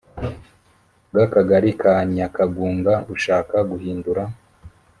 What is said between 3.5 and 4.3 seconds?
guhindura